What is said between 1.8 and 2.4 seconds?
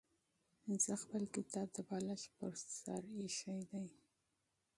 بالښت